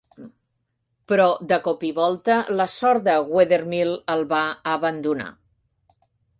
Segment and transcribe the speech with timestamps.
[1.11, 4.43] Però de cop i volta la sort de Wethermill el va
[4.77, 5.33] abandonar.